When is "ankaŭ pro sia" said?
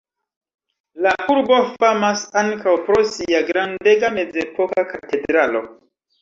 2.41-3.43